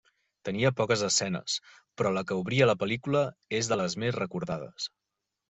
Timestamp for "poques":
0.77-1.03